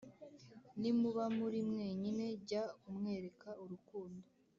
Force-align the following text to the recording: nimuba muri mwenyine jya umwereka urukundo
nimuba 0.79 1.23
muri 1.37 1.57
mwenyine 1.69 2.25
jya 2.47 2.63
umwereka 2.89 3.49
urukundo 3.63 4.25